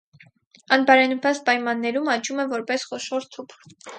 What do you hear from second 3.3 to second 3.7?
թուփ։